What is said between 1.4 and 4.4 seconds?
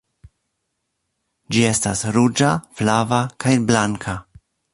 Ĝi estas ruĝa, flava, kaj blanka.